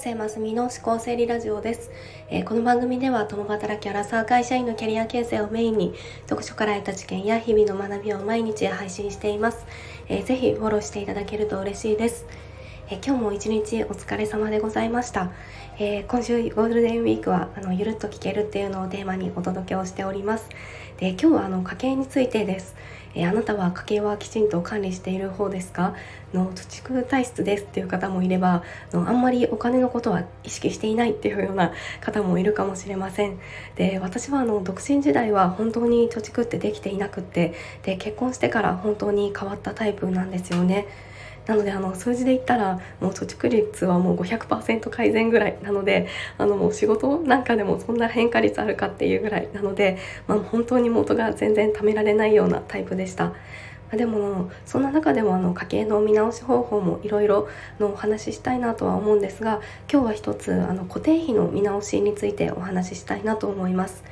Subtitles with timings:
[0.00, 1.90] 生ますみの思考整理ラジオです、
[2.30, 5.92] えー、この番組では共働きアラサー会社員のキャリア形成をメインに
[6.22, 9.66] 読書から得た知見や日々の学びを毎日配信しています、
[10.08, 12.24] えー、ぜひフォローしていただけると嬉しいです、
[12.92, 15.30] え、今日も一日お疲れ様でございました、
[15.78, 20.48] えー、今週ゴールデンウィークはあのゆるっと聞けるっていうのをテーマにお届けをしております。
[20.98, 22.74] で今日はあの家計についてです。
[23.14, 25.94] えー、あなたは家計はきちんと管理している方ですか？
[26.34, 33.38] の貯蓄体質ですっていう方もいればのあんまりお金のことは意識していないっていうような方もいるかもしれません。
[33.76, 40.88] で私はあの独身時代は本当に貯蓄ってできていなくってで結婚してから本当に変わったタイプなんですよね。
[41.46, 46.06] なのであの数字で言ったらもう貯蓄率はもう500%改善ぐらいなので
[46.38, 53.32] あのもう仕事なんかでもそんな変化率あるかっていうぐらいなので、まあ、本当に元が全然貯められないようなタイプでした。
[53.96, 57.48] でもそんな中でもあの家計の見直し方法もいろいろ
[57.80, 59.60] のお話ししたいなとは思うんですが
[59.92, 64.04] 今日は一つあの固定費の見直しについてお話ししたいなと思います。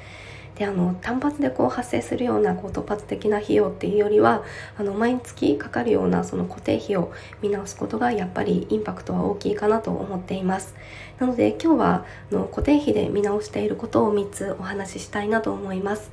[0.58, 4.42] であの単発でこう発生するようなこう突発的な費用っていうよりは
[4.76, 10.74] あの毎月かかるようなその固定費を見直すことがやっぱりインパクトは大きいかなと思っています。
[11.20, 16.10] なので今日はあの固定費で見直していることを3つお話ししたいなと思います。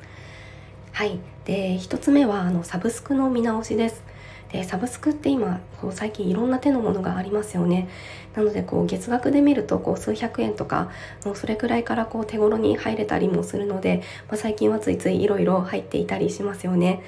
[0.92, 1.20] はい。
[1.46, 4.04] で1つ目はあのサブスクの見直しです。
[4.52, 7.90] でサブスクって今こう最近いろんな手のものがありますよね
[8.36, 10.92] なのでこう月額で見るとこう数百円とか
[11.24, 17.02] のそれくらいからこう手頃に入れたりもするので、まあ、最近はついついいろいろ入っていたりしますよね。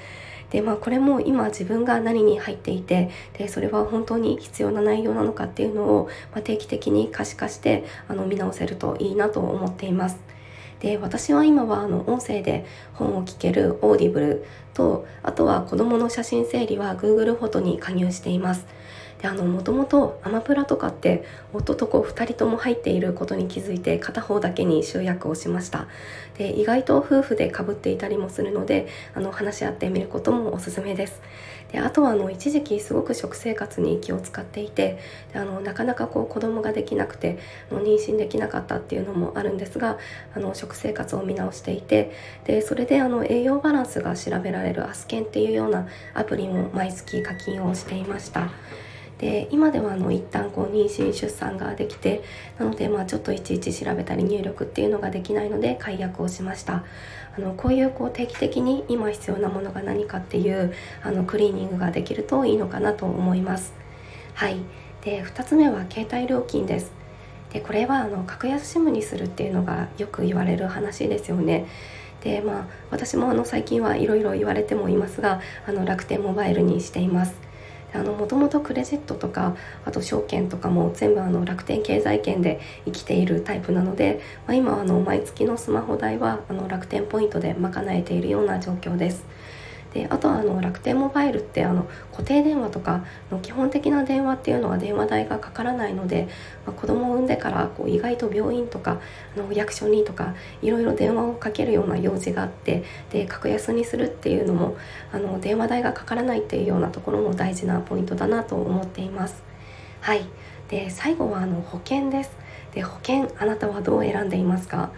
[0.50, 10.37] でまあこれも今自分が何に入っていてでそれは本当に必要な内容なのかっていうのを、まあ、定期的に可視化してあの見直せるといいなと思っています。
[10.80, 18.66] で私は今はあの音声で本を聞ける Audible とあとは子どもの写真整理は Google フォトに加入しています。
[19.20, 25.88] であのもともとアマプラとかって夫と子2人とも入っていることに気づいて片方だけに集約をしました
[26.36, 31.20] で意外と夫婦でかぶっていたりもするのであの話し合ってみることもおすすめです
[31.72, 34.98] であとはあの一時期すごく食生活に気を使っていて
[35.34, 37.38] あのなかなかこう子供ができなくて
[37.70, 39.98] あの妊娠できなかったっていうのもあるんですが
[40.34, 42.12] あの食生活を見直していて
[42.44, 48.48] でそれであの栄養バランスが調べられるアスケンっていうようなアプリも毎月課金をしていました。
[49.18, 52.22] で今ではあの一旦こう妊娠出産ができて
[52.58, 56.84] なのでまあちょっといちいち調べたり入力っていうのができないので解約をしました。
[57.36, 63.72] あのこういうこう定期的に今必要なものが何かっていうあのクリーニングができるといいのかなと思います。
[64.34, 64.56] はい。
[65.04, 66.92] で2つ目は携帯料金です。
[67.52, 71.66] でこれはあの格安 SIM にするっていうのがよく言われる話ですよね。
[72.22, 77.47] でまあ私もあの最近はいろいろ言われてもいますがあの楽天モバイルにしています。
[77.94, 89.24] もともとクレジットとかあと証券とかも全部あの楽天経済圏で生きているタイプなので、まあ、今あの毎月のスマホ代はあの楽天ポイントで賄えているような状況です。
[89.94, 96.28] であとはあの楽天モバイルってあの固定電話とかの基本的な電話っていうのは電話代がかからないので、
[96.66, 99.00] まあ、子供を産んでからこう意外と病院とか
[99.36, 104.76] あの役所にとかいろいろ電話をかけるような用事があってで格安にするっていうのも
[105.10, 109.42] あの電話代がかからないっていうようなところも大事なポイントだなと思っています。
[110.00, 110.26] はい。
[110.68, 112.30] で最後はあの保険です。
[112.74, 114.90] で保険あなたはどう選んでいますか？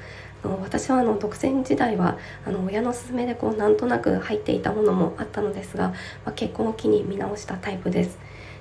[0.43, 5.97] 私はあの独身時代はあの親の勧めでこうなんとなく入っていたものもあったのですが、ま
[6.27, 8.19] あ、結婚を機に見直したタイプです。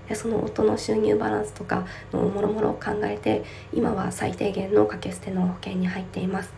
[0.10, 6.52] でその夫の収入バランスとかのもろもろを考えて今は最低限の掛け捨ての保険に入っています。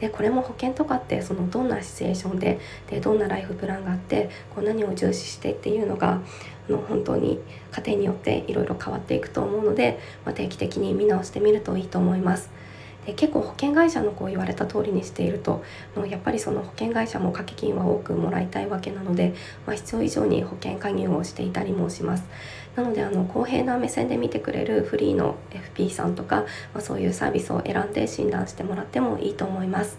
[0.00, 6.20] でこれも保険とかってそのどんなシチュエーションででどんなライフプランがあってこう何を重視してっていうのが
[6.68, 7.38] あの本当に
[7.72, 12.50] 家庭によっていろいろ変わっていくと思うので、まあ、定期的に見直してみるといいと思います。
[13.06, 15.64] で結構保険会社のこう言われた通りにしていると
[16.08, 19.34] やっぱりその保険会社も掛け金は多くもらいたいわけなので、
[19.66, 22.24] まあ、必要以上に保険加入をしていたりもします。
[22.76, 29.98] なのであの公平な目線で見てくれるフリーの FP さんとか、まあ、そういうサービスを選んで診断してもらってもいいと思います。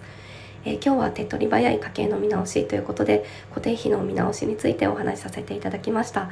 [0.66, 6.30] え、今日は手っ取り早い家計の見直しということで固定費の見直しについてお話しさせていただきました。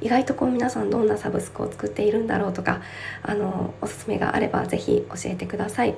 [0.00, 2.82] 意外とこう皆さんどんなサブスクを作っているんだろうとか
[3.22, 5.94] あのおすすめがあれば是非教えてください、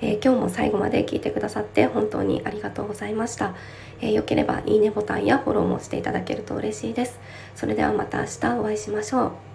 [0.00, 3.54] えー、今日も最後まで聞いてくださって本当にありがとうございました、
[4.00, 7.20] えー、ければいいねボタンやフォローもしていただけると嬉しいです。
[7.54, 9.51] それではまた明日お会いしましょう。